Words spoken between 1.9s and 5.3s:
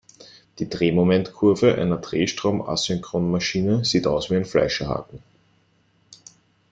Drehstrom-Asynchronmaschine sieht aus wie ein Fleischerhaken.